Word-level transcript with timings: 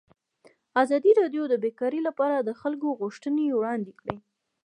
ازادي 0.81 1.11
راډیو 1.19 1.43
د 1.49 1.53
بیکاري 1.63 1.99
لپاره 2.07 2.35
د 2.39 2.49
خلکو 2.61 2.87
غوښتنې 2.99 3.45
وړاندې 3.59 3.91
کړي. 3.99 4.17